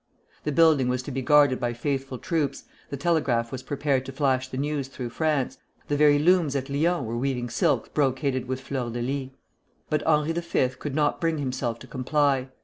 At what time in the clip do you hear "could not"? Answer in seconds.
10.69-11.21